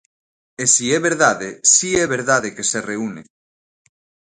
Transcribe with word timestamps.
E 0.63 0.65
si 0.73 0.85
é 0.97 0.99
verdade, 1.09 1.49
si 1.73 1.89
é 2.03 2.05
verdade 2.15 2.49
que 2.55 2.63
se 2.71 2.79
reúne. 2.89 3.21